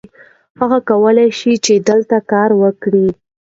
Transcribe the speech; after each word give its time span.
هغه 0.59 0.79
کولی 0.89 1.29
شي 1.39 1.53
چې 1.65 1.73
دلته 1.89 2.17
کار 2.31 2.49
وکړي. 2.61 3.07